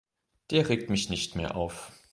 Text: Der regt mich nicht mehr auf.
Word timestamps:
Der 0.49 0.67
regt 0.67 0.89
mich 0.89 1.11
nicht 1.11 1.35
mehr 1.35 1.55
auf. 1.55 1.91